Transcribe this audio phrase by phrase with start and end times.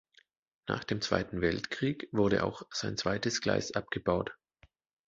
[0.67, 4.35] Nach dem Zweiten Weltkrieg wurde auch sein zweites Gleis abgebaut.